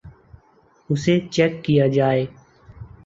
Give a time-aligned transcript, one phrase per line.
[0.89, 2.23] اسے چیک کیا جائے